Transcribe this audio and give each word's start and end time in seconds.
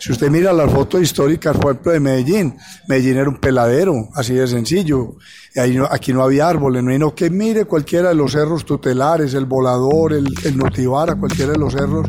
Si 0.00 0.10
usted 0.12 0.30
mira 0.30 0.54
las 0.54 0.72
fotos 0.72 1.02
históricas, 1.02 1.54
por 1.58 1.72
ejemplo, 1.72 1.92
de 1.92 2.00
Medellín, 2.00 2.56
Medellín 2.88 3.18
era 3.18 3.28
un 3.28 3.36
peladero, 3.36 4.08
así 4.14 4.32
de 4.32 4.46
sencillo. 4.46 5.16
Ahí 5.56 5.76
aquí 5.90 6.14
no 6.14 6.22
había 6.22 6.48
árboles, 6.48 6.82
no 6.82 6.90
hay 6.90 6.98
no 6.98 7.14
que 7.14 7.28
mire 7.28 7.66
cualquiera 7.66 8.08
de 8.08 8.14
los 8.14 8.32
cerros 8.32 8.64
tutelares, 8.64 9.34
el 9.34 9.44
volador, 9.44 10.14
el, 10.14 10.32
el 10.44 10.56
notivara, 10.56 11.16
cualquiera 11.16 11.52
de 11.52 11.58
los 11.58 11.74
cerros. 11.74 12.08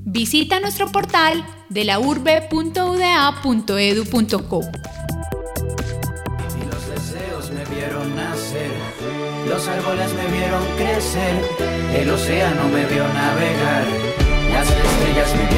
Visita 0.00 0.58
nuestro 0.58 0.90
portal 0.90 1.46
de 1.68 1.84
la 1.84 2.00
urbe.uda.edu.co. 2.00 4.60
Los 9.48 9.68
árboles 9.68 10.12
me 10.14 10.26
vieron 10.36 10.64
crecer, 10.76 11.40
el 11.96 12.10
océano 12.10 12.68
me 12.68 12.84
vio 12.86 13.06
navegar, 13.08 13.84
las 14.52 14.68
estrellas 14.68 15.34
me 15.36 15.46
vieron 15.46 15.57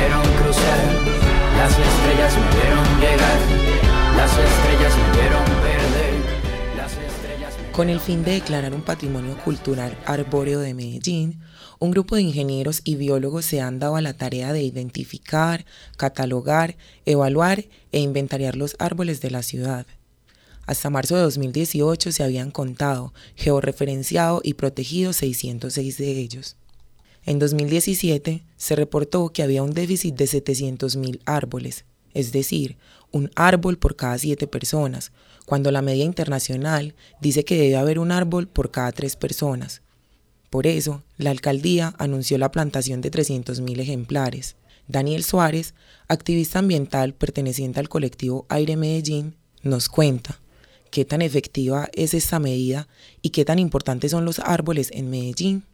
Con 7.80 7.88
el 7.88 7.98
fin 7.98 8.24
de 8.24 8.32
declarar 8.32 8.74
un 8.74 8.82
patrimonio 8.82 9.38
cultural 9.42 9.96
arbóreo 10.04 10.60
de 10.60 10.74
Medellín, 10.74 11.40
un 11.78 11.92
grupo 11.92 12.14
de 12.14 12.20
ingenieros 12.20 12.82
y 12.84 12.96
biólogos 12.96 13.46
se 13.46 13.62
han 13.62 13.78
dado 13.78 13.96
a 13.96 14.02
la 14.02 14.12
tarea 14.12 14.52
de 14.52 14.62
identificar, 14.62 15.64
catalogar, 15.96 16.76
evaluar 17.06 17.64
e 17.90 18.00
inventariar 18.00 18.54
los 18.54 18.76
árboles 18.78 19.22
de 19.22 19.30
la 19.30 19.42
ciudad. 19.42 19.86
Hasta 20.66 20.90
marzo 20.90 21.16
de 21.16 21.22
2018 21.22 22.12
se 22.12 22.22
habían 22.22 22.50
contado, 22.50 23.14
georreferenciado 23.34 24.42
y 24.44 24.52
protegido 24.52 25.14
606 25.14 25.96
de 25.96 26.18
ellos. 26.18 26.56
En 27.24 27.38
2017 27.38 28.44
se 28.58 28.76
reportó 28.76 29.30
que 29.30 29.42
había 29.42 29.62
un 29.62 29.72
déficit 29.72 30.16
de 30.16 30.26
700.000 30.26 31.20
árboles, 31.24 31.86
es 32.14 32.32
decir, 32.32 32.76
un 33.12 33.30
árbol 33.34 33.78
por 33.78 33.96
cada 33.96 34.18
siete 34.18 34.46
personas, 34.46 35.12
cuando 35.46 35.70
la 35.72 35.82
media 35.82 36.04
internacional 36.04 36.94
dice 37.20 37.44
que 37.44 37.58
debe 37.58 37.76
haber 37.76 37.98
un 37.98 38.12
árbol 38.12 38.46
por 38.46 38.70
cada 38.70 38.92
tres 38.92 39.16
personas. 39.16 39.82
Por 40.48 40.66
eso, 40.66 41.02
la 41.16 41.30
alcaldía 41.30 41.94
anunció 41.98 42.38
la 42.38 42.50
plantación 42.50 43.00
de 43.00 43.10
300.000 43.10 43.80
ejemplares. 43.80 44.56
Daniel 44.88 45.22
Suárez, 45.22 45.74
activista 46.08 46.58
ambiental 46.58 47.14
perteneciente 47.14 47.78
al 47.78 47.88
colectivo 47.88 48.46
Aire 48.48 48.76
Medellín, 48.76 49.36
nos 49.62 49.88
cuenta 49.88 50.40
qué 50.90 51.04
tan 51.04 51.22
efectiva 51.22 51.88
es 51.92 52.14
esta 52.14 52.40
medida 52.40 52.88
y 53.22 53.30
qué 53.30 53.44
tan 53.44 53.58
importantes 53.60 54.10
son 54.10 54.24
los 54.24 54.40
árboles 54.40 54.90
en 54.92 55.10
Medellín. 55.10 55.64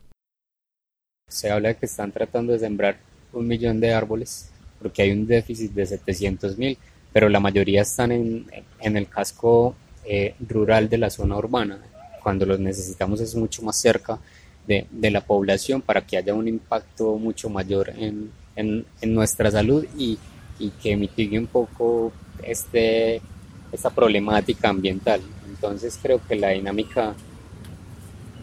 Se 1.28 1.50
habla 1.50 1.68
de 1.68 1.76
que 1.76 1.86
están 1.86 2.12
tratando 2.12 2.52
de 2.52 2.58
sembrar 2.58 2.98
un 3.32 3.46
millón 3.46 3.80
de 3.80 3.92
árboles 3.92 4.50
porque 4.78 5.02
hay 5.02 5.10
un 5.12 5.26
déficit 5.26 5.72
de 5.72 5.86
700 5.86 6.58
mil, 6.58 6.78
pero 7.12 7.28
la 7.28 7.40
mayoría 7.40 7.82
están 7.82 8.12
en, 8.12 8.46
en 8.80 8.96
el 8.96 9.08
casco 9.08 9.74
eh, 10.04 10.34
rural 10.48 10.88
de 10.88 10.98
la 10.98 11.10
zona 11.10 11.36
urbana. 11.36 11.78
Cuando 12.22 12.46
los 12.46 12.60
necesitamos 12.60 13.20
es 13.20 13.34
mucho 13.34 13.62
más 13.62 13.76
cerca 13.80 14.18
de, 14.66 14.86
de 14.90 15.10
la 15.10 15.20
población 15.20 15.80
para 15.80 16.00
que 16.06 16.16
haya 16.16 16.34
un 16.34 16.48
impacto 16.48 17.16
mucho 17.16 17.48
mayor 17.48 17.90
en, 17.90 18.30
en, 18.56 18.84
en 19.00 19.14
nuestra 19.14 19.50
salud 19.50 19.86
y, 19.96 20.18
y 20.58 20.70
que 20.70 20.96
mitigue 20.96 21.38
un 21.38 21.46
poco 21.46 22.12
este 22.42 23.20
esta 23.72 23.90
problemática 23.90 24.68
ambiental. 24.68 25.20
Entonces 25.48 25.98
creo 26.00 26.20
que 26.26 26.36
la 26.36 26.50
dinámica 26.50 27.14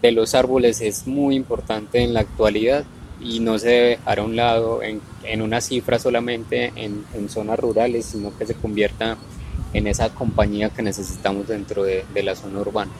de 0.02 0.12
los 0.12 0.36
árboles 0.36 0.81
es 0.81 1.08
muy 1.08 1.36
importante 1.36 2.03
en 2.03 2.14
la 2.14 2.22
actualidad 2.22 2.84
y 3.24 3.40
no 3.40 3.58
se 3.58 3.70
dejar 3.70 4.20
a 4.20 4.24
un 4.24 4.36
lado 4.36 4.84
en, 4.84 5.02
en 5.24 5.42
una 5.42 5.62
cifra 5.62 5.98
solamente 5.98 6.74
en, 6.76 7.06
en, 7.14 7.30
zonas 7.30 7.58
rurales, 7.58 8.06
sino 8.06 8.38
que 8.38 8.46
se 8.46 8.54
convierta 8.54 9.18
en 9.74 9.88
esa 9.88 10.14
compañía 10.14 10.70
que 10.70 10.82
necesitamos 10.82 11.48
dentro 11.48 11.84
de, 11.84 12.06
de 12.14 12.24
la 12.24 12.36
zona 12.36 12.60
urbana. 12.60 12.92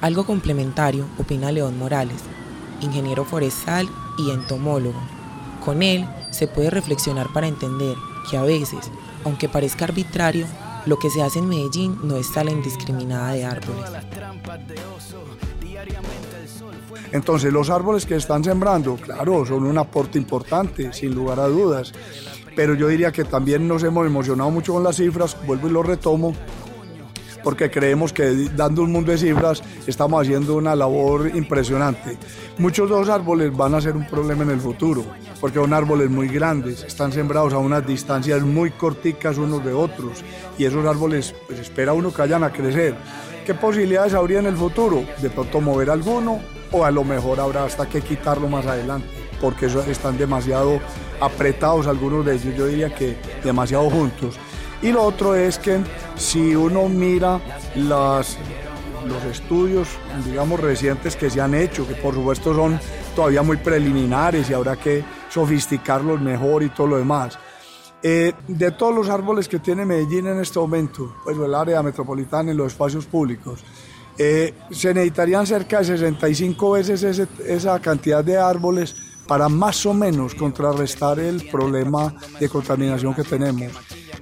Algo 0.00 0.24
complementario, 0.24 1.06
opina 1.18 1.52
León 1.52 1.78
Morales, 1.78 2.22
ingeniero 2.80 3.26
forestal 3.26 3.86
y 4.16 4.30
entomólogo. 4.30 5.00
Con 5.62 5.82
él 5.82 6.08
se 6.30 6.48
puede 6.48 6.70
reflexionar 6.70 7.30
para 7.34 7.48
entender 7.48 7.96
que 8.30 8.38
a 8.38 8.42
veces, 8.42 8.90
aunque 9.24 9.50
parezca 9.50 9.84
arbitrario, 9.84 10.46
lo 10.86 10.98
que 10.98 11.10
se 11.10 11.22
hace 11.22 11.38
en 11.38 11.48
Medellín 11.48 11.98
no 12.02 12.16
es 12.16 12.32
tala 12.32 12.50
indiscriminada 12.50 13.32
de 13.32 13.44
árboles. 13.44 13.84
Entonces 17.12 17.52
los 17.52 17.70
árboles 17.70 18.06
que 18.06 18.16
están 18.16 18.44
sembrando, 18.44 18.96
claro, 18.96 19.44
son 19.44 19.64
un 19.64 19.78
aporte 19.78 20.18
importante, 20.18 20.92
sin 20.92 21.14
lugar 21.14 21.40
a 21.40 21.48
dudas. 21.48 21.92
Pero 22.54 22.74
yo 22.74 22.88
diría 22.88 23.12
que 23.12 23.24
también 23.24 23.66
nos 23.66 23.82
hemos 23.84 24.06
emocionado 24.06 24.50
mucho 24.50 24.72
con 24.74 24.82
las 24.82 24.96
cifras, 24.96 25.36
vuelvo 25.46 25.68
y 25.68 25.72
lo 25.72 25.82
retomo, 25.82 26.34
porque 27.42 27.70
creemos 27.70 28.12
que 28.12 28.48
dando 28.56 28.82
un 28.82 28.92
mundo 28.92 29.12
de 29.12 29.18
cifras 29.18 29.62
estamos 29.86 30.22
haciendo 30.22 30.56
una 30.56 30.74
labor 30.74 31.30
impresionante. 31.34 32.16
Muchos 32.58 32.88
de 32.90 32.96
los 32.96 33.08
árboles 33.08 33.56
van 33.56 33.74
a 33.74 33.80
ser 33.80 33.96
un 33.96 34.06
problema 34.06 34.42
en 34.42 34.50
el 34.50 34.60
futuro, 34.60 35.04
porque 35.40 35.58
son 35.58 35.72
árboles 35.72 36.10
muy 36.10 36.28
grandes, 36.28 36.82
están 36.82 37.12
sembrados 37.12 37.52
a 37.52 37.58
unas 37.58 37.86
distancias 37.86 38.42
muy 38.42 38.70
corticas 38.70 39.38
unos 39.38 39.64
de 39.64 39.72
otros, 39.72 40.22
y 40.58 40.64
esos 40.64 40.84
árboles, 40.86 41.34
pues 41.46 41.58
espera 41.58 41.92
uno 41.92 42.12
que 42.12 42.22
vayan 42.22 42.44
a 42.44 42.52
crecer. 42.52 42.94
¿Qué 43.46 43.54
posibilidades 43.54 44.14
habría 44.14 44.38
en 44.38 44.46
el 44.46 44.56
futuro? 44.56 45.04
De 45.22 45.30
pronto 45.30 45.60
mover 45.60 45.90
alguno, 45.90 46.40
o 46.70 46.84
a 46.84 46.90
lo 46.90 47.02
mejor 47.02 47.40
habrá 47.40 47.64
hasta 47.64 47.88
que 47.88 48.02
quitarlo 48.02 48.48
más 48.48 48.66
adelante, 48.66 49.08
porque 49.40 49.66
están 49.66 50.18
demasiado 50.18 50.78
apretados 51.20 51.86
algunos 51.86 52.24
de 52.24 52.34
ellos, 52.34 52.54
yo 52.56 52.66
diría 52.66 52.94
que 52.94 53.16
demasiado 53.42 53.88
juntos. 53.90 54.38
Y 54.82 54.92
lo 54.92 55.02
otro 55.02 55.34
es 55.34 55.58
que 55.58 55.80
si 56.16 56.54
uno 56.54 56.88
mira 56.88 57.40
las, 57.76 58.38
los 59.06 59.24
estudios, 59.24 59.88
digamos, 60.24 60.58
recientes 60.58 61.16
que 61.16 61.28
se 61.28 61.40
han 61.40 61.54
hecho, 61.54 61.86
que 61.86 61.94
por 61.94 62.14
supuesto 62.14 62.54
son 62.54 62.80
todavía 63.14 63.42
muy 63.42 63.58
preliminares 63.58 64.48
y 64.48 64.54
habrá 64.54 64.76
que 64.76 65.04
sofisticarlos 65.28 66.20
mejor 66.20 66.62
y 66.62 66.70
todo 66.70 66.86
lo 66.86 66.98
demás. 66.98 67.38
Eh, 68.02 68.32
de 68.48 68.70
todos 68.70 68.94
los 68.94 69.10
árboles 69.10 69.46
que 69.46 69.58
tiene 69.58 69.84
Medellín 69.84 70.26
en 70.26 70.40
este 70.40 70.58
momento, 70.58 71.16
pues 71.22 71.36
el 71.36 71.54
área 71.54 71.82
metropolitana 71.82 72.52
y 72.52 72.54
los 72.54 72.72
espacios 72.72 73.04
públicos, 73.04 73.62
eh, 74.16 74.54
se 74.70 74.94
necesitarían 74.94 75.46
cerca 75.46 75.80
de 75.80 75.84
65 75.84 76.70
veces 76.72 77.02
esa 77.46 77.78
cantidad 77.80 78.24
de 78.24 78.38
árboles 78.38 78.96
para 79.26 79.48
más 79.48 79.84
o 79.86 79.94
menos 79.94 80.34
contrarrestar 80.34 81.20
el 81.20 81.48
problema 81.48 82.14
de 82.38 82.48
contaminación 82.48 83.14
que 83.14 83.22
tenemos. 83.22 83.72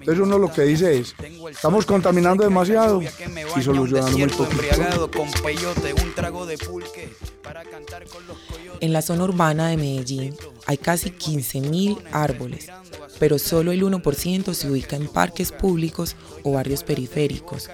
Entonces 0.08 0.26
uno 0.26 0.38
lo 0.38 0.50
que 0.50 0.62
dice 0.62 1.00
es, 1.00 1.14
estamos 1.50 1.84
contaminando 1.84 2.42
demasiado 2.42 3.02
y 3.02 3.62
solucionando 3.62 4.16
muy 4.16 4.28
poco. 4.28 4.50
En 8.80 8.92
la 8.94 9.02
zona 9.02 9.24
urbana 9.24 9.68
de 9.68 9.76
Medellín 9.76 10.34
hay 10.64 10.78
casi 10.78 11.10
15.000 11.10 12.00
árboles, 12.10 12.70
pero 13.18 13.38
solo 13.38 13.70
el 13.70 13.82
1% 13.82 14.54
se 14.54 14.70
ubica 14.70 14.96
en 14.96 15.08
parques 15.08 15.52
públicos 15.52 16.16
o 16.42 16.52
barrios 16.52 16.84
periféricos. 16.84 17.68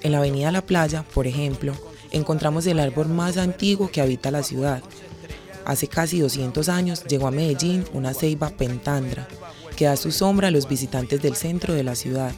En 0.00 0.12
la 0.12 0.18
avenida 0.18 0.52
La 0.52 0.64
Playa, 0.64 1.04
por 1.12 1.26
ejemplo, 1.26 1.74
encontramos 2.12 2.68
el 2.68 2.78
árbol 2.78 3.08
más 3.08 3.36
antiguo 3.36 3.90
que 3.90 4.00
habita 4.00 4.30
la 4.30 4.44
ciudad. 4.44 4.80
Hace 5.64 5.88
casi 5.88 6.20
200 6.20 6.68
años 6.68 7.02
llegó 7.02 7.26
a 7.26 7.32
Medellín 7.32 7.84
una 7.92 8.14
ceiba 8.14 8.50
pentandra, 8.50 9.26
que 9.74 9.86
da 9.86 9.96
su 9.96 10.12
sombra 10.12 10.48
a 10.48 10.50
los 10.50 10.68
visitantes 10.68 11.20
del 11.20 11.36
centro 11.36 11.74
de 11.74 11.82
la 11.82 11.94
ciudad. 11.94 12.32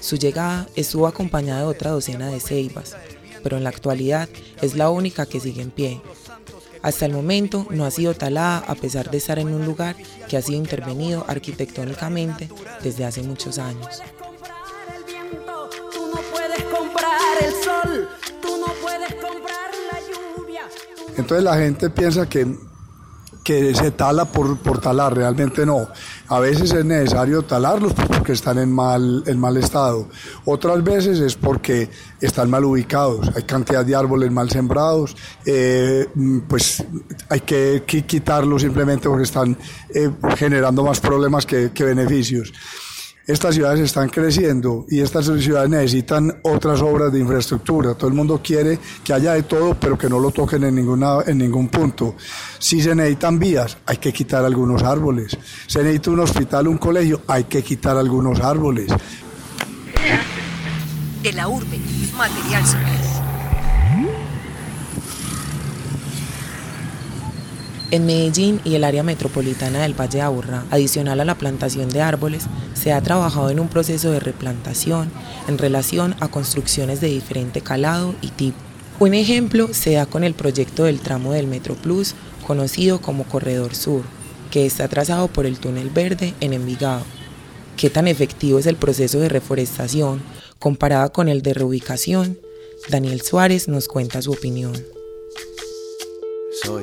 Su 0.00 0.16
llegada 0.16 0.66
estuvo 0.74 1.06
acompañada 1.06 1.60
de 1.60 1.66
otra 1.66 1.90
docena 1.90 2.28
de 2.28 2.40
ceibas, 2.40 2.96
pero 3.42 3.56
en 3.56 3.64
la 3.64 3.70
actualidad 3.70 4.28
es 4.60 4.76
la 4.76 4.90
única 4.90 5.26
que 5.26 5.40
sigue 5.40 5.62
en 5.62 5.70
pie. 5.70 6.00
Hasta 6.82 7.06
el 7.06 7.12
momento 7.12 7.66
no 7.70 7.86
ha 7.86 7.90
sido 7.90 8.14
talada 8.14 8.58
a 8.58 8.74
pesar 8.74 9.10
de 9.10 9.16
estar 9.16 9.38
en 9.38 9.48
un 9.48 9.64
lugar 9.64 9.96
que 10.28 10.36
ha 10.36 10.42
sido 10.42 10.58
intervenido 10.58 11.24
arquitectónicamente 11.28 12.50
desde 12.82 13.06
hace 13.06 13.22
muchos 13.22 13.58
años. 13.58 14.02
Entonces 21.16 21.44
la 21.44 21.56
gente 21.56 21.88
piensa 21.88 22.28
que 22.28 22.46
que 23.44 23.74
se 23.74 23.90
tala 23.90 24.24
por, 24.24 24.56
por 24.58 24.80
talar, 24.80 25.14
realmente 25.14 25.66
no. 25.66 25.86
A 26.28 26.40
veces 26.40 26.72
es 26.72 26.84
necesario 26.84 27.42
talarlos 27.42 27.92
porque 27.92 28.32
están 28.32 28.58
en 28.58 28.72
mal, 28.72 29.22
en 29.26 29.38
mal 29.38 29.56
estado. 29.56 30.08
Otras 30.44 30.82
veces 30.82 31.20
es 31.20 31.36
porque 31.36 31.90
están 32.20 32.50
mal 32.50 32.64
ubicados. 32.64 33.30
Hay 33.36 33.42
cantidad 33.42 33.84
de 33.84 33.94
árboles 33.94 34.30
mal 34.30 34.50
sembrados, 34.50 35.16
eh, 35.44 36.06
pues 36.48 36.82
hay 37.28 37.40
que 37.40 37.82
quitarlos 38.06 38.62
simplemente 38.62 39.08
porque 39.08 39.24
están 39.24 39.56
eh, 39.94 40.10
generando 40.36 40.82
más 40.82 41.00
problemas 41.00 41.44
que 41.44 41.70
beneficios. 41.84 42.52
Estas 43.26 43.54
ciudades 43.54 43.80
están 43.80 44.10
creciendo 44.10 44.84
y 44.88 45.00
estas 45.00 45.26
ciudades 45.26 45.70
necesitan 45.70 46.40
otras 46.42 46.82
obras 46.82 47.12
de 47.12 47.20
infraestructura. 47.20 47.94
Todo 47.94 48.08
el 48.08 48.14
mundo 48.14 48.40
quiere 48.44 48.78
que 49.02 49.14
haya 49.14 49.32
de 49.32 49.44
todo, 49.44 49.74
pero 49.74 49.96
que 49.96 50.08
no 50.08 50.18
lo 50.18 50.30
toquen 50.30 50.64
en, 50.64 50.74
ninguna, 50.74 51.20
en 51.26 51.38
ningún 51.38 51.68
punto. 51.68 52.16
Si 52.58 52.82
se 52.82 52.94
necesitan 52.94 53.38
vías, 53.38 53.78
hay 53.86 53.96
que 53.96 54.12
quitar 54.12 54.44
algunos 54.44 54.82
árboles. 54.82 55.36
Se 55.66 55.82
necesita 55.82 56.10
un 56.10 56.20
hospital, 56.20 56.68
un 56.68 56.78
colegio, 56.78 57.22
hay 57.26 57.44
que 57.44 57.62
quitar 57.62 57.96
algunos 57.96 58.40
árboles. 58.40 58.92
De 61.22 61.32
la 61.32 61.48
urbe, 61.48 61.78
material 62.18 62.66
En 67.94 68.06
Medellín 68.06 68.60
y 68.64 68.74
el 68.74 68.82
área 68.82 69.04
metropolitana 69.04 69.82
del 69.82 69.94
Valle 69.94 70.18
de 70.18 70.22
Aburrá, 70.22 70.64
adicional 70.72 71.20
a 71.20 71.24
la 71.24 71.38
plantación 71.38 71.88
de 71.90 72.00
árboles, 72.00 72.42
se 72.74 72.92
ha 72.92 73.00
trabajado 73.00 73.50
en 73.50 73.60
un 73.60 73.68
proceso 73.68 74.10
de 74.10 74.18
replantación 74.18 75.12
en 75.46 75.58
relación 75.58 76.16
a 76.18 76.26
construcciones 76.26 77.00
de 77.00 77.06
diferente 77.06 77.60
calado 77.60 78.16
y 78.20 78.30
tipo. 78.30 78.58
Un 78.98 79.14
ejemplo 79.14 79.72
se 79.72 79.92
da 79.92 80.06
con 80.06 80.24
el 80.24 80.34
proyecto 80.34 80.82
del 80.82 80.98
tramo 80.98 81.34
del 81.34 81.46
Metro 81.46 81.76
Plus, 81.76 82.16
conocido 82.44 83.00
como 83.00 83.22
Corredor 83.22 83.76
Sur, 83.76 84.02
que 84.50 84.66
está 84.66 84.88
trazado 84.88 85.28
por 85.28 85.46
el 85.46 85.60
Túnel 85.60 85.90
Verde 85.90 86.34
en 86.40 86.52
Envigado. 86.52 87.04
¿Qué 87.76 87.90
tan 87.90 88.08
efectivo 88.08 88.58
es 88.58 88.66
el 88.66 88.74
proceso 88.74 89.20
de 89.20 89.28
reforestación 89.28 90.20
comparado 90.58 91.12
con 91.12 91.28
el 91.28 91.42
de 91.42 91.54
reubicación? 91.54 92.40
Daniel 92.88 93.20
Suárez 93.20 93.68
nos 93.68 93.86
cuenta 93.86 94.20
su 94.20 94.32
opinión. 94.32 94.74
Soy 96.60 96.82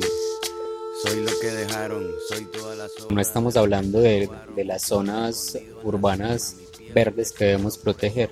soy 1.04 1.22
lo 1.22 1.40
que 1.40 1.48
dejaron, 1.48 2.08
soy 2.28 2.46
toda 2.46 2.76
la 2.76 2.88
No 3.10 3.22
estamos 3.22 3.58
hablando 3.58 4.00
de, 4.00 4.30
de 4.56 4.66
las 4.66 4.84
zonas 4.84 5.58
urbanas 5.84 6.58
verdes 6.94 7.32
que 7.32 7.46
debemos 7.46 7.78
proteger. 7.78 8.32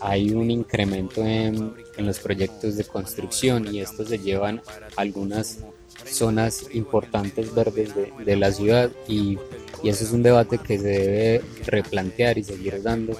Hay 0.00 0.30
un 0.30 0.50
incremento 0.50 1.24
en, 1.24 1.74
en 1.96 2.06
los 2.06 2.18
proyectos 2.18 2.76
de 2.76 2.84
construcción 2.84 3.72
y 3.72 3.80
estos 3.80 4.08
se 4.08 4.18
llevan 4.18 4.60
algunas 4.96 5.58
zonas 6.04 6.66
importantes 6.72 7.54
verdes 7.54 7.94
de, 7.94 8.12
de 8.24 8.36
la 8.36 8.50
ciudad 8.50 8.90
y, 9.06 9.38
y, 9.82 9.88
eso 9.88 10.04
es 10.04 10.10
un 10.12 10.22
debate 10.22 10.58
que 10.58 10.78
se 10.78 10.88
debe 10.88 11.42
replantear 11.66 12.38
y 12.38 12.44
seguir 12.44 12.82
dando 12.82 13.16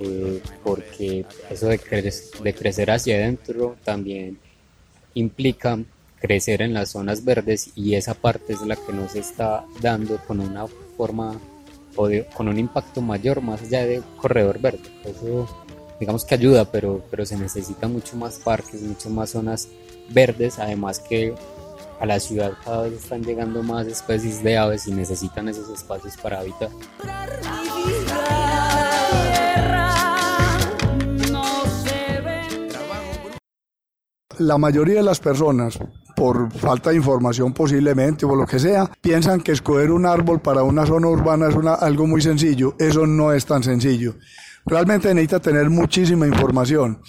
eh, 0.00 0.40
porque 0.64 1.26
eso 1.50 1.66
de, 1.66 1.78
cre 1.78 2.02
de 2.02 2.54
crecer 2.54 2.90
hacia 2.90 3.16
adentro 3.16 3.76
también 3.84 4.38
implica 5.14 5.78
crecer 6.22 6.62
en 6.62 6.72
las 6.72 6.92
zonas 6.92 7.24
verdes 7.24 7.70
y 7.74 7.96
esa 7.96 8.14
parte 8.14 8.54
es 8.54 8.62
la 8.62 8.76
que 8.76 8.92
nos 8.92 9.14
está 9.16 9.66
dando 9.82 10.16
con 10.26 10.40
una 10.40 10.66
forma 10.96 11.38
o 11.96 12.08
con 12.34 12.48
un 12.48 12.58
impacto 12.58 13.02
mayor 13.02 13.42
más 13.42 13.60
allá 13.62 13.84
de 13.84 14.02
corredor 14.16 14.60
verde. 14.60 14.88
Eso 15.04 15.46
digamos 16.02 16.24
que 16.24 16.34
ayuda, 16.34 16.64
pero, 16.64 17.04
pero 17.10 17.26
se 17.26 17.36
necesitan 17.36 17.92
mucho 17.92 18.16
más 18.16 18.38
parques, 18.38 18.82
muchas 18.82 19.12
más 19.12 19.30
zonas 19.30 19.68
verdes, 20.08 20.58
además 20.58 20.98
que 20.98 21.34
a 22.00 22.06
la 22.06 22.18
ciudad 22.18 22.54
cada 22.64 22.82
vez 22.82 22.94
están 22.94 23.22
llegando 23.22 23.62
más 23.62 23.86
especies 23.86 24.42
de 24.42 24.58
aves 24.58 24.88
y 24.88 24.92
necesitan 24.92 25.48
esos 25.48 25.70
espacios 25.70 26.16
para 26.16 26.40
habitar. 26.40 26.70
La 34.38 34.58
mayoría 34.58 34.96
de 34.96 35.02
las 35.02 35.20
personas 35.20 35.78
por 36.14 36.52
falta 36.52 36.90
de 36.90 36.96
información 36.96 37.52
posiblemente 37.52 38.24
o 38.26 38.34
lo 38.34 38.46
que 38.46 38.58
sea, 38.58 38.90
piensan 39.00 39.40
que 39.40 39.52
escoger 39.52 39.90
un 39.90 40.06
árbol 40.06 40.40
para 40.40 40.62
una 40.62 40.86
zona 40.86 41.08
urbana 41.08 41.48
es 41.48 41.54
una, 41.54 41.74
algo 41.74 42.06
muy 42.06 42.22
sencillo. 42.22 42.74
Eso 42.78 43.06
no 43.06 43.32
es 43.32 43.46
tan 43.46 43.62
sencillo. 43.62 44.14
Realmente 44.64 45.08
necesita 45.08 45.40
tener 45.40 45.68
muchísima 45.70 46.26
información. 46.26 47.00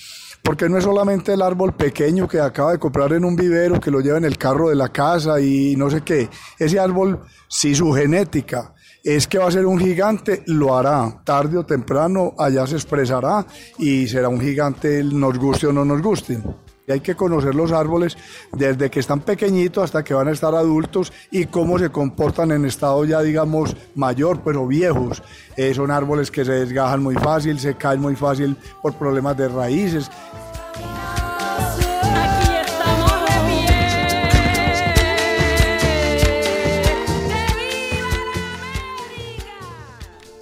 Porque 0.42 0.68
no 0.68 0.78
es 0.78 0.84
solamente 0.84 1.31
el 1.31 1.42
árbol 1.42 1.74
pequeño 1.74 2.28
que 2.28 2.40
acaba 2.40 2.74
de 2.74 2.80
comprar 2.80 3.14
en 3.14 3.24
un 3.24 3.36
vivero, 3.36 3.80
que 3.80 3.92
lo 3.92 4.02
lleva 4.02 4.18
en 4.18 4.25
el 4.25 4.38
carro 4.38 4.68
de 4.68 4.75
la 4.75 4.90
casa 4.90 5.40
y 5.40 5.75
no 5.78 5.90
sé 5.90 6.02
qué. 6.02 6.30
Ese 6.60 6.80
árbol, 6.80 7.22
si 7.48 7.74
su 7.75 7.94
genética 7.94 8.74
es 9.04 9.28
que 9.28 9.38
va 9.38 9.48
a 9.48 9.52
ser 9.52 9.66
un 9.66 9.80
gigante, 9.80 10.44
lo 10.48 10.75
hará. 10.75 11.22
Tarde 11.24 11.60
o 11.60 11.66
temprano 11.66 12.34
allá 12.38 12.68
se 12.68 12.75
expresará 12.75 13.46
y 13.78 14.08
será 14.08 14.28
un 14.28 14.42
gigante, 14.42 15.02
nos 15.04 15.38
guste 15.38 15.68
o 15.68 15.72
no 15.72 15.86
nos 15.86 16.02
guste. 16.02 16.42
Hay 16.88 17.00
que 17.00 17.15
conocer 17.15 17.56
los 17.56 17.71
árboles 17.71 18.18
desde 18.51 18.89
que 18.89 19.00
están 19.00 19.21
pequeñitos 19.21 19.85
hasta 19.85 20.03
que 20.03 20.13
van 20.13 20.27
a 20.27 20.31
estar 20.31 20.53
adultos 20.53 21.13
y 21.31 21.45
cómo 21.45 21.80
se 21.80 21.89
comportan 21.89 22.51
en 22.51 22.65
estado 22.65 23.06
ya, 23.06 23.21
digamos, 23.21 23.75
mayor, 23.95 24.41
pero 24.44 24.68
viejos. 24.68 25.24
Eh, 25.56 25.74
son 25.74 25.91
árboles 25.91 26.30
que 26.30 26.44
se 26.44 26.51
desgajan 26.51 27.01
muy 27.01 27.15
fácil, 27.15 27.57
se 27.59 27.75
caen 27.75 28.01
muy 28.01 28.15
fácil 28.15 28.57
por 28.81 28.95
problemas 28.95 29.38
de 29.38 29.47
raíces. 29.47 30.12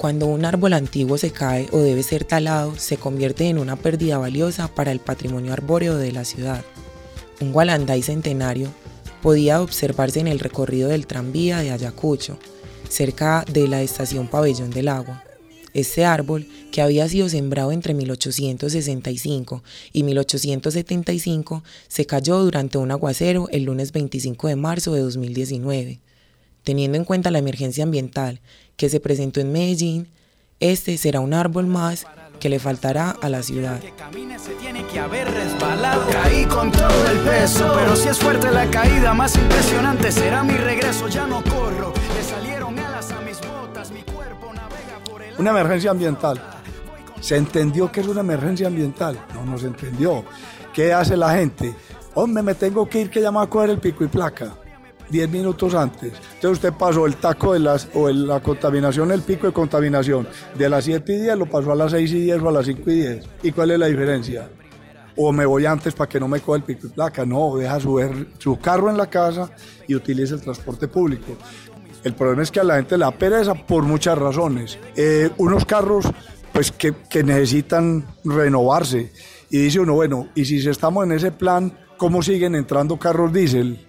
Cuando 0.02 0.26
un 0.26 0.46
árbol 0.46 0.74
antiguo 0.74 1.20
se 1.20 1.30
cae 1.30 1.70
o 1.72 1.78
debe 1.78 2.02
ser 2.02 2.24
talado, 2.26 2.74
se 2.76 2.98
convierte 2.98 3.48
en 3.50 3.60
una 3.60 3.76
pérdida 3.76 4.18
valiosa 4.18 4.68
para 4.68 4.92
el 4.92 5.00
patrimonio 5.00 5.54
arbóreo 5.54 5.96
de 5.96 6.12
la 6.12 6.26
ciudad. 6.26 6.66
Un 7.40 7.52
gualanday 7.52 8.02
centenario 8.02 8.70
podía 9.22 9.62
observarse 9.62 10.20
en 10.20 10.28
el 10.28 10.40
recorrido 10.40 10.90
del 10.90 11.06
tranvía 11.06 11.60
de 11.60 11.70
Ayacucho, 11.70 12.40
cerca 12.90 13.46
de 13.54 13.68
la 13.68 13.84
estación 13.84 14.28
Pabellón 14.28 14.72
del 14.72 14.88
Agua. 14.88 15.24
Este 15.76 16.04
árbol, 16.04 16.48
que 16.72 16.82
había 16.82 17.08
sido 17.08 17.30
sembrado 17.30 17.72
entre 17.72 17.94
1865 17.94 19.64
y 19.94 20.02
1875, 20.02 21.64
se 21.88 22.08
cayó 22.08 22.40
durante 22.40 22.80
un 22.80 22.90
aguacero 22.90 23.50
el 23.52 23.66
lunes 23.66 23.92
25 23.92 24.48
de 24.48 24.56
marzo 24.56 24.96
de 24.96 25.02
2019. 25.02 26.00
Teniendo 26.64 26.98
en 26.98 27.06
cuenta 27.06 27.32
la 27.32 27.40
emergencia 27.40 27.84
ambiental 27.84 28.40
que 28.78 28.90
se 28.90 29.00
presentó 29.00 29.40
en 29.40 29.52
Medellín, 29.52 30.08
este 30.60 30.98
será 30.98 31.20
un 31.20 31.34
árbol 31.34 31.66
más 31.66 32.06
que 32.40 32.50
le 32.50 32.60
faltará 32.60 33.12
a 33.12 33.30
la 33.30 33.44
ciudad. 33.44 33.80
Caí 36.12 36.46
con 36.46 36.72
todo 36.72 37.08
el 37.12 37.18
peso, 37.20 37.72
pero 37.76 37.96
si 37.96 38.10
es 38.10 38.18
fuerte 38.18 38.52
la 38.52 38.70
caída, 38.70 39.14
más 39.14 39.36
impresionante 39.36 40.12
será 40.12 40.44
mi 40.44 40.54
regreso. 40.54 41.08
Ya 41.08 41.28
no 41.28 41.44
corro, 41.44 41.94
le 42.16 42.24
salieron 42.24 42.78
alas 42.78 43.12
a 43.12 43.22
mis 43.22 43.40
botas, 43.42 43.92
mi 43.92 44.02
cuerpo 44.02 44.54
navega 44.54 45.04
por 45.06 45.22
el. 45.22 45.36
Una 45.38 45.52
emergencia 45.52 45.92
ambiental. 45.92 46.42
¿Se 47.22 47.38
entendió 47.38 47.92
que 47.92 48.02
es 48.02 48.08
una 48.08 48.22
emergencia 48.22 48.68
ambiental? 48.68 49.24
No, 49.36 49.46
no 49.46 49.58
se 49.58 49.68
entendió. 49.68 50.26
¿Qué 50.74 50.92
hace 50.94 51.16
la 51.16 51.36
gente? 51.36 51.76
Hombre, 52.16 52.42
me 52.42 52.56
tengo 52.56 52.90
que 52.90 53.02
ir 53.02 53.10
que 53.10 53.22
ya 53.22 53.32
me 53.32 53.40
a 53.40 53.48
coger 53.48 53.70
el 53.70 53.80
pico 53.80 54.04
y 54.04 54.08
placa. 54.08 54.56
10 55.12 55.30
minutos 55.30 55.76
antes. 55.76 56.14
Entonces 56.36 56.52
usted 56.52 56.74
pasó 56.74 57.06
el 57.06 57.18
taco 57.18 57.54
de 57.54 57.60
las, 57.60 57.90
o 57.94 58.10
la 58.10 58.40
contaminación, 58.40 59.12
el 59.12 59.22
pico 59.22 59.48
de 59.48 59.54
contaminación, 59.54 60.28
de 60.58 60.70
las 60.70 60.86
7 60.86 61.14
y 61.14 61.22
10 61.22 61.38
lo 61.38 61.46
pasó 61.46 61.72
a 61.72 61.76
las 61.76 61.92
6 61.92 62.12
y 62.12 62.22
10 62.22 62.42
o 62.42 62.50
a 62.50 62.52
las 62.52 62.66
5 62.66 62.90
y 62.90 62.96
10. 62.96 63.30
¿Y 63.44 63.52
cuál 63.52 63.72
es 63.72 63.80
la 63.80 63.88
diferencia? 63.88 64.50
O 65.18 65.32
me 65.32 65.46
voy 65.46 65.66
antes 65.66 65.94
para 65.94 66.08
que 66.08 66.20
no 66.20 66.28
me 66.28 66.40
coja 66.40 66.58
el 66.58 66.64
pico 66.64 66.88
y 66.88 66.90
placa. 66.90 67.26
No, 67.26 67.58
deja 67.58 67.80
su, 67.80 68.26
su 68.38 68.58
carro 68.58 68.90
en 68.90 68.98
la 68.98 69.08
casa 69.08 69.52
y 69.88 69.94
utilice 69.94 70.36
el 70.36 70.42
transporte 70.42 70.88
público. 70.88 71.36
El 72.04 72.14
problema 72.14 72.42
es 72.42 72.50
que 72.50 72.60
a 72.60 72.64
la 72.64 72.78
gente 72.78 72.98
le 72.98 73.06
da 73.06 73.12
pereza 73.12 73.54
por 73.54 73.84
muchas 73.84 74.18
razones. 74.18 74.80
Eh, 74.96 75.30
unos 75.38 75.66
carros 75.66 76.06
pues 76.52 76.72
que, 76.72 76.94
que 77.10 77.24
necesitan 77.24 78.06
renovarse. 78.24 79.12
Y 79.50 79.60
dice 79.60 79.80
uno, 79.80 79.94
bueno, 79.94 80.30
y 80.34 80.46
si 80.46 80.68
estamos 80.68 81.04
en 81.06 81.12
ese 81.12 81.32
plan, 81.32 81.78
¿cómo 81.98 82.24
siguen 82.24 82.56
entrando 82.56 82.98
carros 82.98 83.34
diésel? 83.34 83.88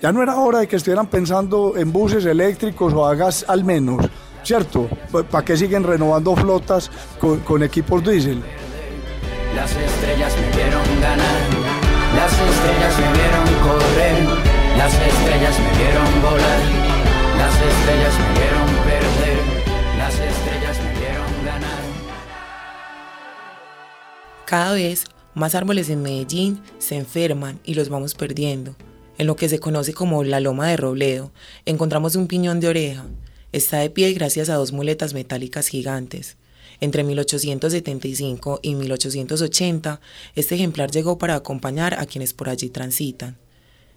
Ya 0.00 0.12
no 0.12 0.22
era 0.22 0.36
hora 0.36 0.60
de 0.60 0.68
que 0.68 0.76
estuvieran 0.76 1.08
pensando 1.08 1.76
en 1.76 1.92
buses 1.92 2.24
eléctricos 2.24 2.94
o 2.94 3.04
a 3.04 3.16
gas 3.16 3.44
al 3.48 3.64
menos, 3.64 4.06
¿cierto? 4.44 4.88
¿Para 5.28 5.44
qué 5.44 5.56
siguen 5.56 5.82
renovando 5.82 6.36
flotas 6.36 6.88
con, 7.18 7.40
con 7.40 7.64
equipos 7.64 8.04
diésel? 8.04 8.40
Las 9.56 9.72
estrellas 9.72 10.32
me 10.36 10.56
vieron 10.56 11.00
ganar, 11.00 11.40
las 12.14 12.32
estrellas 12.32 12.94
me 13.00 13.12
vieron 13.18 13.44
correr, 13.66 14.22
las 14.78 14.94
estrellas 14.94 15.58
me 15.58 15.78
vieron 15.82 16.22
volar, 16.22 16.60
las 17.36 17.54
estrellas 17.54 18.14
me 18.20 18.30
vieron 18.38 18.68
perder, 18.86 19.38
las 19.98 20.14
estrellas 20.14 20.76
me 20.84 20.92
vieron 21.00 21.44
ganar. 21.44 21.82
Cada 24.44 24.74
vez 24.74 25.06
más 25.34 25.56
árboles 25.56 25.90
en 25.90 26.02
Medellín 26.02 26.62
se 26.78 26.96
enferman 26.96 27.58
y 27.64 27.74
los 27.74 27.88
vamos 27.88 28.14
perdiendo. 28.14 28.76
En 29.18 29.26
lo 29.26 29.34
que 29.34 29.48
se 29.48 29.58
conoce 29.58 29.92
como 29.92 30.22
la 30.22 30.38
Loma 30.38 30.68
de 30.68 30.76
Robledo, 30.76 31.32
encontramos 31.66 32.14
un 32.14 32.28
piñón 32.28 32.60
de 32.60 32.68
oreja. 32.68 33.04
Está 33.50 33.80
de 33.80 33.90
pie 33.90 34.12
gracias 34.12 34.48
a 34.48 34.54
dos 34.54 34.70
muletas 34.70 35.12
metálicas 35.12 35.66
gigantes. 35.66 36.36
Entre 36.80 37.02
1875 37.02 38.60
y 38.62 38.76
1880, 38.76 40.00
este 40.36 40.54
ejemplar 40.54 40.92
llegó 40.92 41.18
para 41.18 41.34
acompañar 41.34 41.94
a 41.94 42.06
quienes 42.06 42.32
por 42.32 42.48
allí 42.48 42.70
transitan. 42.70 43.36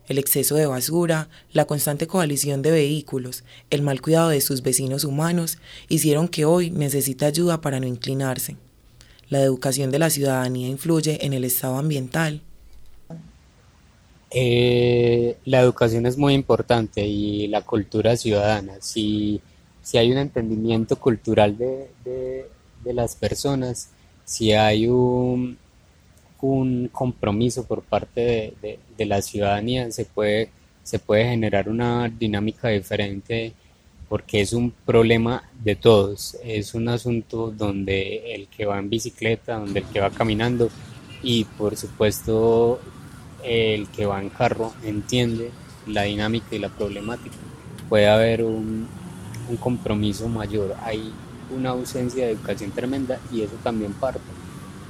el 0.08 0.18
exceso 0.18 0.56
de 0.56 0.66
basura, 0.66 1.30
la 1.54 1.66
constante 1.66 2.06
coalición 2.06 2.64
de 2.64 2.72
vehículos, 2.72 3.46
el 3.70 3.82
mal 3.82 4.02
cuidado 4.02 4.30
de 4.30 4.42
sus 4.42 4.62
vecinos 4.62 5.06
humanos 5.06 5.60
hicieron 5.88 6.28
que 6.28 6.44
hoy 6.44 6.70
necesite 6.72 7.24
ayuda 7.26 7.62
para 7.62 7.80
no 7.80 7.88
inclinarse. 7.88 8.58
La 9.30 9.42
educación 9.42 9.92
de 9.92 10.00
la 10.00 10.10
ciudadanía 10.10 10.68
influye 10.68 11.24
en 11.26 11.32
el 11.32 11.46
estado 11.46 11.78
ambiental. 11.78 12.42
Eh, 14.34 15.38
la 15.46 15.60
educación 15.60 16.06
es 16.06 16.18
muy 16.18 16.34
importante 16.34 17.06
y 17.06 17.48
la 17.48 17.62
cultura 17.62 18.16
ciudadana. 18.16 18.76
Si, 18.80 19.42
si 19.82 19.98
hay 19.98 20.12
un 20.12 20.18
entendimiento 20.18 20.96
cultural 20.98 21.58
de, 21.58 21.90
de 22.84 22.94
las 22.94 23.16
personas, 23.16 23.90
si 24.26 24.54
hay 24.54 24.88
un, 24.88 25.58
un 26.42 26.90
compromiso 26.92 27.66
por 27.66 27.84
parte 27.84 28.54
de, 28.62 29.06
la 29.06 29.22
ciudadanía, 29.22 29.92
se 29.92 30.06
puede, 30.06 30.50
se 30.84 31.00
puede 31.00 31.26
generar 31.26 31.70
una 31.70 32.08
dinámica 32.08 32.70
diferente 32.70 33.54
porque 34.10 34.42
es 34.42 34.54
un 34.54 34.72
problema 34.72 35.44
de 35.64 35.76
todos, 35.76 36.38
es 36.44 36.76
un 36.76 36.90
asunto 36.90 37.50
donde 37.50 38.36
el 38.36 38.48
que 38.48 38.66
va 38.66 38.78
en 38.78 38.90
bicicleta, 38.90 39.58
donde 39.58 39.80
el 39.80 39.86
que 39.88 40.02
va 40.02 40.12
caminando 40.12 40.70
y 41.24 41.46
por 41.46 41.78
supuesto 41.78 42.80
el 43.44 43.88
que 43.88 44.06
va 44.06 44.22
en 44.22 44.30
carro 44.30 44.74
entiende 44.84 45.52
la 45.88 46.04
dinámica 46.04 46.56
y 46.56 46.60
la 46.60 46.70
problemática. 46.70 47.36
Puede 47.90 48.08
haber 48.08 48.44
un, 48.44 48.88
compromiso 49.60 50.30
mayor, 50.30 50.76
hay 50.82 51.12
una 51.54 51.72
ausencia 51.72 52.26
de 52.26 52.32
educación 52.32 52.72
tremenda 52.72 53.20
y 53.34 53.42
eso 53.42 53.56
también 53.64 53.92
parte 53.92 54.22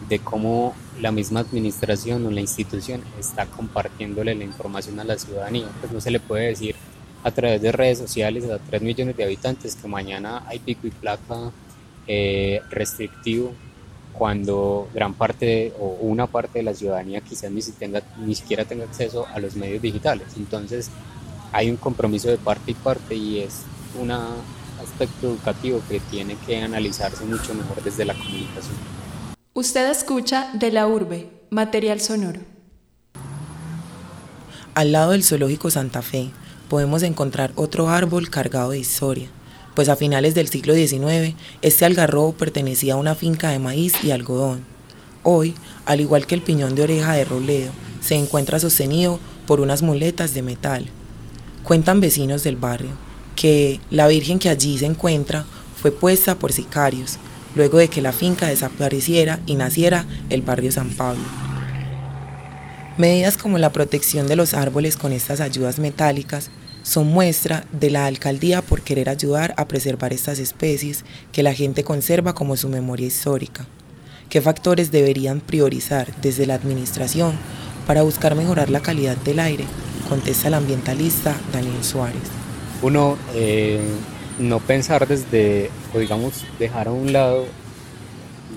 de 0.07 0.19
cómo 0.19 0.75
la 0.99 1.11
misma 1.11 1.39
administración 1.39 2.23
o 2.27 2.29
la 2.29 2.41
institución 2.41 3.01
está 3.19 3.47
compartiéndole 3.47 4.35
la 4.35 4.43
información 4.43 4.99
a 4.99 5.03
la 5.03 5.17
ciudadanía. 5.17 5.67
Pues 5.79 5.91
no 5.91 5.99
se 5.99 6.11
le 6.11 6.19
puede 6.19 6.47
decir 6.47 6.75
a 7.23 7.31
través 7.31 7.59
de 7.61 7.71
redes 7.71 7.97
sociales 7.97 8.47
a 8.51 8.59
3 8.59 8.83
millones 8.83 9.17
de 9.17 9.23
habitantes 9.23 9.75
que 9.75 9.87
mañana 9.87 10.43
hay 10.45 10.59
pico 10.59 10.85
y 10.85 10.91
placa 10.91 11.51
eh, 12.07 12.61
restrictivo 12.69 13.55
cuando 14.13 14.89
gran 14.93 15.13
parte 15.13 15.73
o 15.79 15.97
una 16.01 16.27
parte 16.27 16.59
de 16.59 16.63
la 16.63 16.73
ciudadanía 16.73 17.21
quizás 17.21 17.51
ni, 17.51 17.61
tenga, 17.61 18.01
ni 18.19 18.35
siquiera 18.35 18.65
tenga 18.65 18.85
acceso 18.85 19.25
a 19.33 19.39
los 19.39 19.55
medios 19.55 19.81
digitales. 19.81 20.27
Entonces 20.37 20.89
hay 21.51 21.69
un 21.69 21.77
compromiso 21.77 22.29
de 22.29 22.37
parte 22.37 22.71
y 22.71 22.73
parte 22.73 23.15
y 23.15 23.39
es 23.39 23.61
un 23.99 24.11
aspecto 24.11 25.27
educativo 25.27 25.81
que 25.89 25.99
tiene 25.99 26.35
que 26.45 26.61
analizarse 26.61 27.25
mucho 27.25 27.53
mejor 27.53 27.83
desde 27.83 28.05
la 28.05 28.13
comunicación. 28.13 28.75
Usted 29.53 29.89
escucha 29.89 30.49
de 30.53 30.71
la 30.71 30.87
urbe, 30.87 31.29
material 31.49 31.99
sonoro. 31.99 32.39
Al 34.73 34.93
lado 34.93 35.11
del 35.11 35.23
zoológico 35.23 35.69
Santa 35.69 36.01
Fe 36.01 36.31
podemos 36.69 37.03
encontrar 37.03 37.51
otro 37.55 37.89
árbol 37.89 38.29
cargado 38.29 38.69
de 38.69 38.79
historia, 38.79 39.27
pues 39.73 39.89
a 39.89 39.95
finales 39.95 40.35
del 40.35 40.49
siglo 40.49 40.73
XIX 40.73 41.35
este 41.61 41.85
algarrobo 41.85 42.33
pertenecía 42.33 42.93
a 42.93 42.97
una 42.97 43.15
finca 43.15 43.49
de 43.49 43.59
maíz 43.59 43.93
y 44.03 44.11
algodón. 44.11 44.63
Hoy, 45.23 45.53
al 45.85 46.01
igual 46.01 46.25
que 46.25 46.35
el 46.35 46.41
piñón 46.41 46.75
de 46.75 46.83
oreja 46.83 47.13
de 47.13 47.25
Roledo, 47.25 47.71
se 48.01 48.15
encuentra 48.15 48.59
sostenido 48.59 49.19
por 49.45 49.59
unas 49.59 49.81
muletas 49.81 50.33
de 50.33 50.41
metal. 50.41 50.87
Cuentan 51.63 52.01
vecinos 52.01 52.43
del 52.43 52.55
barrio 52.55 52.89
que 53.35 53.79
la 53.89 54.07
Virgen 54.07 54.39
que 54.39 54.49
allí 54.49 54.77
se 54.77 54.85
encuentra 54.85 55.45
fue 55.81 55.91
puesta 55.91 56.35
por 56.35 56.53
sicarios, 56.53 57.17
luego 57.55 57.77
de 57.77 57.87
que 57.87 58.01
la 58.01 58.11
finca 58.11 58.47
desapareciera 58.47 59.39
y 59.45 59.55
naciera 59.55 60.05
el 60.29 60.41
barrio 60.41 60.71
San 60.71 60.89
Pablo. 60.89 61.23
Medidas 62.97 63.37
como 63.37 63.57
la 63.57 63.71
protección 63.71 64.27
de 64.27 64.35
los 64.35 64.53
árboles 64.53 64.97
con 64.97 65.11
estas 65.11 65.39
ayudas 65.39 65.79
metálicas 65.79 66.51
son 66.83 67.07
muestra 67.07 67.65
de 67.71 67.89
la 67.89 68.05
alcaldía 68.05 68.61
por 68.61 68.81
querer 68.81 69.09
ayudar 69.09 69.53
a 69.57 69.67
preservar 69.67 70.13
estas 70.13 70.39
especies 70.39 71.05
que 71.31 71.43
la 71.43 71.53
gente 71.53 71.83
conserva 71.83 72.33
como 72.33 72.57
su 72.57 72.69
memoria 72.69 73.07
histórica. 73.07 73.65
¿Qué 74.29 74.41
factores 74.41 74.91
deberían 74.91 75.41
priorizar 75.41 76.15
desde 76.21 76.45
la 76.45 76.55
administración 76.55 77.33
para 77.85 78.03
buscar 78.03 78.35
mejorar 78.35 78.69
la 78.69 78.79
calidad 78.79 79.17
del 79.17 79.39
aire? 79.39 79.65
Contesta 80.07 80.47
el 80.47 80.53
ambientalista 80.53 81.35
Daniel 81.51 81.83
Suárez. 81.83 82.21
Uno, 82.81 83.17
eh, 83.35 83.79
no 84.39 84.59
pensar 84.59 85.07
desde, 85.07 85.69
o 85.93 85.99
digamos, 85.99 86.45
dejar 86.59 86.87
a 86.87 86.91
un 86.91 87.13
lado, 87.13 87.45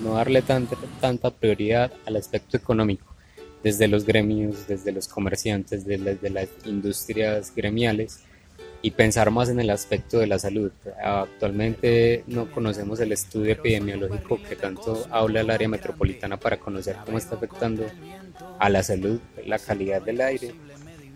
no 0.03 0.13
darle 0.13 0.41
tanta, 0.41 0.75
tanta 0.99 1.29
prioridad 1.29 1.91
al 2.05 2.15
aspecto 2.15 2.57
económico, 2.57 3.14
desde 3.65 3.87
los 3.87 4.05
gremios, 4.05 4.67
desde 4.67 4.91
los 4.91 5.07
comerciantes, 5.07 5.85
desde, 5.85 6.29
las 6.29 6.49
industrias 6.65 7.51
gremiales, 7.55 8.19
y 8.83 8.91
pensar 8.91 9.31
más 9.31 9.49
en 9.49 9.59
el 9.59 9.71
aspecto 9.71 10.19
de 10.19 10.27
la 10.27 10.37
salud. 10.37 10.71
Actualmente 11.03 12.23
no 12.27 12.51
conocemos 12.51 12.99
el 12.99 13.11
estudio 13.11 13.53
epidemiológico 13.53 14.39
que 14.47 14.55
tanto 14.55 15.07
habla 15.09 15.41
el 15.41 15.49
área 15.49 15.67
metropolitana 15.67 16.37
para 16.39 16.59
conocer 16.59 16.95
cómo 17.03 17.17
está 17.17 17.37
afectando 17.37 17.87
a 18.59 18.69
la 18.69 18.83
salud, 18.83 19.19
la 19.47 19.57
calidad 19.57 20.03
del 20.03 20.21
aire 20.21 20.53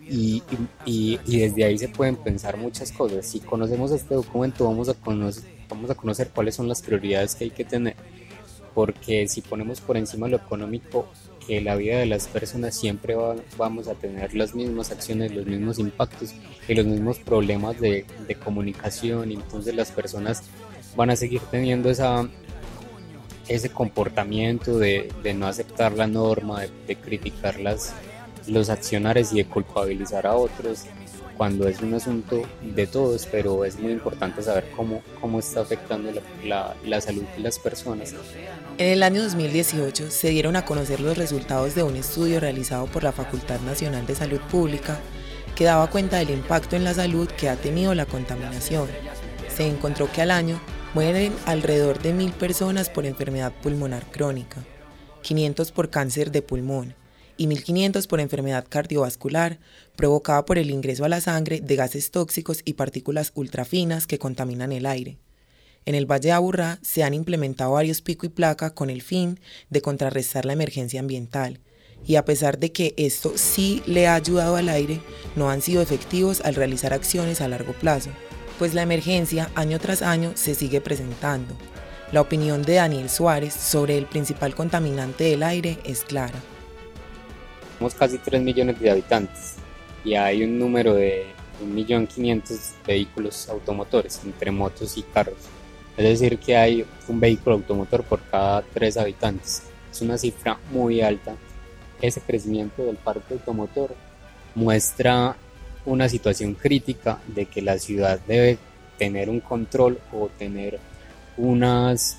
y, 0.08 0.42
y, 0.84 1.20
y, 1.24 1.38
desde 1.38 1.62
ahí 1.62 1.78
se 1.78 1.86
pueden 1.86 2.16
pensar 2.16 2.56
muchas 2.56 2.90
cosas. 2.90 3.24
Si 3.26 3.38
conocemos 3.38 3.92
este 3.92 4.16
documento 4.16 4.64
vamos 4.64 4.88
a, 4.88 4.94
conocer, 4.94 5.44
vamos 5.68 5.88
a 5.88 5.94
conocer 5.94 6.30
cuáles 6.30 6.56
son 6.56 6.66
las 6.66 6.82
prioridades 6.82 7.36
que 7.36 7.44
hay 7.44 7.50
que 7.50 7.64
tener, 7.64 7.94
porque 8.74 9.28
si 9.28 9.40
ponemos 9.40 9.80
por 9.80 9.96
encima 9.96 10.26
lo 10.26 10.38
económico, 10.38 11.08
que 11.50 11.60
la 11.60 11.74
vida 11.74 11.98
de 11.98 12.06
las 12.06 12.28
personas 12.28 12.76
siempre 12.76 13.16
vamos 13.58 13.88
a 13.88 13.94
tener 13.94 14.36
las 14.36 14.54
mismas 14.54 14.92
acciones, 14.92 15.34
los 15.34 15.46
mismos 15.46 15.80
impactos 15.80 16.32
y 16.68 16.74
los 16.76 16.86
mismos 16.86 17.18
problemas 17.18 17.80
de, 17.80 18.06
de 18.28 18.34
comunicación, 18.36 19.32
entonces 19.32 19.74
las 19.74 19.90
personas 19.90 20.44
van 20.94 21.10
a 21.10 21.16
seguir 21.16 21.40
teniendo 21.50 21.90
esa, 21.90 22.28
ese 23.48 23.68
comportamiento 23.68 24.78
de, 24.78 25.12
de 25.24 25.34
no 25.34 25.48
aceptar 25.48 25.90
la 25.94 26.06
norma, 26.06 26.60
de, 26.60 26.70
de 26.86 26.94
criticar 26.94 27.58
las 27.58 27.94
los 28.46 28.70
accionares 28.70 29.32
y 29.32 29.38
de 29.38 29.44
culpabilizar 29.46 30.28
a 30.28 30.36
otros 30.36 30.84
cuando 31.40 31.66
es 31.68 31.80
un 31.80 31.94
asunto 31.94 32.42
de 32.60 32.86
todos, 32.86 33.24
pero 33.24 33.64
es 33.64 33.78
muy 33.78 33.92
importante 33.92 34.42
saber 34.42 34.66
cómo, 34.76 35.00
cómo 35.22 35.38
está 35.38 35.62
afectando 35.62 36.12
la, 36.44 36.76
la, 36.84 37.00
salud 37.00 37.22
de 37.34 37.42
las 37.42 37.58
personas. 37.58 38.14
En 38.76 38.88
el 38.88 39.02
año 39.02 39.22
2018 39.22 40.10
se 40.10 40.28
dieron 40.28 40.54
a 40.56 40.66
conocer 40.66 41.00
los 41.00 41.16
resultados 41.16 41.74
de 41.74 41.82
un 41.82 41.96
estudio 41.96 42.40
realizado 42.40 42.84
por 42.88 43.04
la 43.04 43.12
Facultad 43.12 43.58
Nacional 43.60 44.06
de 44.06 44.16
Salud 44.16 44.38
Pública 44.50 44.98
que 45.56 45.64
daba 45.64 45.88
cuenta 45.88 46.18
del 46.18 46.28
impacto 46.28 46.76
en 46.76 46.84
la 46.84 46.92
salud 46.92 47.26
que 47.26 47.48
ha 47.48 47.56
tenido 47.56 47.94
la 47.94 48.04
contaminación. 48.04 48.86
Se 49.48 49.66
encontró 49.66 50.12
que 50.12 50.20
al 50.20 50.32
año 50.32 50.60
mueren 50.92 51.32
alrededor 51.46 52.02
de 52.02 52.12
mil 52.12 52.32
personas 52.32 52.90
por 52.90 53.06
enfermedad 53.06 53.54
pulmonar 53.62 54.04
crónica, 54.10 54.62
500 55.22 55.72
por 55.72 55.88
cáncer 55.88 56.32
de 56.32 56.42
pulmón, 56.42 56.94
y 57.40 57.46
1.500 57.46 58.06
por 58.06 58.20
enfermedad 58.20 58.66
cardiovascular 58.68 59.60
provocada 59.96 60.44
por 60.44 60.58
el 60.58 60.70
ingreso 60.70 61.06
a 61.06 61.08
la 61.08 61.22
sangre 61.22 61.62
de 61.62 61.74
gases 61.74 62.10
tóxicos 62.10 62.60
y 62.66 62.74
partículas 62.74 63.32
ultrafinas 63.34 64.06
que 64.06 64.18
contaminan 64.18 64.72
el 64.72 64.84
aire. 64.84 65.16
En 65.86 65.94
el 65.94 66.04
Valle 66.04 66.28
de 66.28 66.32
Aburrá 66.32 66.78
se 66.82 67.02
han 67.02 67.14
implementado 67.14 67.72
varios 67.72 68.02
pico 68.02 68.26
y 68.26 68.28
placa 68.28 68.74
con 68.74 68.90
el 68.90 69.00
fin 69.00 69.40
de 69.70 69.80
contrarrestar 69.80 70.44
la 70.44 70.52
emergencia 70.52 71.00
ambiental, 71.00 71.60
y 72.04 72.16
a 72.16 72.26
pesar 72.26 72.58
de 72.58 72.72
que 72.72 72.92
esto 72.98 73.32
sí 73.36 73.82
le 73.86 74.06
ha 74.06 74.16
ayudado 74.16 74.56
al 74.56 74.68
aire, 74.68 75.00
no 75.34 75.48
han 75.48 75.62
sido 75.62 75.80
efectivos 75.80 76.42
al 76.42 76.56
realizar 76.56 76.92
acciones 76.92 77.40
a 77.40 77.48
largo 77.48 77.72
plazo, 77.72 78.10
pues 78.58 78.74
la 78.74 78.82
emergencia 78.82 79.50
año 79.54 79.78
tras 79.78 80.02
año 80.02 80.32
se 80.34 80.54
sigue 80.54 80.82
presentando. 80.82 81.56
La 82.12 82.20
opinión 82.20 82.60
de 82.60 82.74
Daniel 82.74 83.08
Suárez 83.08 83.54
sobre 83.54 83.96
el 83.96 84.04
principal 84.04 84.54
contaminante 84.54 85.24
del 85.24 85.42
aire 85.42 85.78
es 85.86 86.04
clara. 86.04 86.38
Somos 87.80 87.94
casi 87.94 88.18
3 88.18 88.42
millones 88.42 88.78
de 88.78 88.90
habitantes 88.90 89.54
y 90.04 90.12
hay 90.12 90.44
un 90.44 90.58
número 90.58 90.92
de 90.92 91.24
1.500.000 91.64 92.86
vehículos 92.86 93.48
automotores 93.48 94.20
entre 94.22 94.50
motos 94.50 94.98
y 94.98 95.02
carros. 95.02 95.38
Es 95.96 96.04
decir, 96.04 96.38
que 96.38 96.58
hay 96.58 96.84
un 97.08 97.18
vehículo 97.18 97.56
automotor 97.56 98.04
por 98.04 98.20
cada 98.30 98.60
3 98.60 98.98
habitantes. 98.98 99.62
Es 99.90 100.02
una 100.02 100.18
cifra 100.18 100.58
muy 100.70 101.00
alta. 101.00 101.34
Ese 102.02 102.20
crecimiento 102.20 102.84
del 102.84 102.96
parque 102.96 103.32
automotor 103.32 103.94
muestra 104.54 105.34
una 105.86 106.06
situación 106.10 106.52
crítica 106.52 107.18
de 107.28 107.46
que 107.46 107.62
la 107.62 107.78
ciudad 107.78 108.20
debe 108.28 108.58
tener 108.98 109.30
un 109.30 109.40
control 109.40 109.98
o 110.12 110.28
tener 110.28 110.78
unas, 111.38 112.18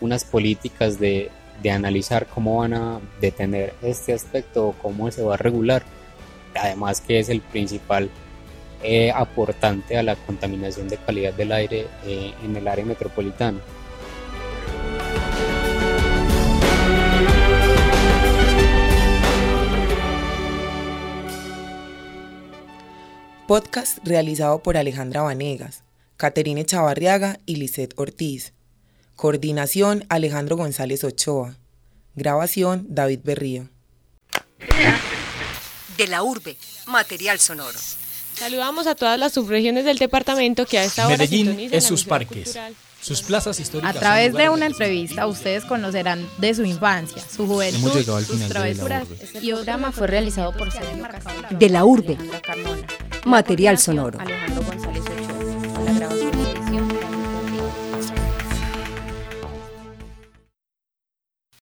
unas 0.00 0.24
políticas 0.24 0.98
de 0.98 1.30
de 1.62 1.70
analizar 1.70 2.26
cómo 2.26 2.58
van 2.58 2.74
a 2.74 3.00
detener 3.20 3.74
este 3.82 4.12
aspecto 4.12 4.68
o 4.68 4.72
cómo 4.72 5.10
se 5.10 5.22
va 5.22 5.34
a 5.34 5.36
regular, 5.38 5.82
además 6.54 7.00
que 7.00 7.18
es 7.18 7.28
el 7.28 7.40
principal 7.40 8.10
eh, 8.82 9.10
aportante 9.10 9.96
a 9.96 10.02
la 10.02 10.16
contaminación 10.16 10.88
de 10.88 10.98
calidad 10.98 11.32
del 11.32 11.52
aire 11.52 11.86
eh, 12.04 12.34
en 12.44 12.56
el 12.56 12.68
área 12.68 12.84
metropolitana. 12.84 13.58
Podcast 23.46 23.98
realizado 24.02 24.60
por 24.60 24.76
Alejandra 24.76 25.22
Vanegas, 25.22 25.84
Caterine 26.16 26.64
Chavarriaga 26.64 27.38
y 27.46 27.56
Lisette 27.56 27.94
Ortiz. 27.96 28.55
Coordinación 29.16 30.04
Alejandro 30.10 30.56
González 30.58 31.02
Ochoa. 31.02 31.56
Grabación 32.14 32.86
David 32.90 33.20
Berrío. 33.24 33.70
De 35.96 36.06
la 36.06 36.22
urbe, 36.22 36.58
material 36.86 37.40
sonoro. 37.40 37.78
Saludamos 38.34 38.86
a 38.86 38.94
todas 38.94 39.18
las 39.18 39.32
subregiones 39.32 39.86
del 39.86 39.96
departamento 39.96 40.66
que 40.66 40.78
a 40.78 40.84
esta 40.84 41.06
hora 41.06 41.16
Medellín 41.16 41.58
es 41.58 41.72
la 41.72 41.80
sus 41.80 42.04
parques, 42.04 42.44
cultural. 42.44 42.74
sus 43.00 43.22
plazas 43.22 43.58
históricas. 43.58 43.96
A 43.96 43.98
través 43.98 44.34
de 44.34 44.50
una 44.50 44.66
entrevista, 44.66 45.26
ustedes 45.26 45.64
conocerán 45.64 46.28
de 46.36 46.54
su 46.54 46.64
infancia, 46.66 47.22
su 47.34 47.46
juventud, 47.46 47.78
Hemos 47.80 47.94
llegado 47.94 48.18
al 48.18 48.26
sus 48.26 48.34
final 48.36 48.48
de 48.48 48.54
La 48.54 48.60
travesuras. 48.60 49.02
Urbe. 49.04 49.40
Y 49.40 49.48
el 49.48 49.54
programa 49.56 49.92
fue 49.92 50.06
realizado 50.08 50.52
por 50.54 50.70
Sergio 50.70 51.08
De 51.50 51.70
la 51.70 51.86
urbe, 51.86 52.18
material 53.24 53.78
sonoro. 53.78 54.20
Alejandro 54.20 54.62